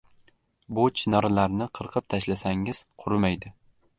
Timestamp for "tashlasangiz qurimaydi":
2.15-3.55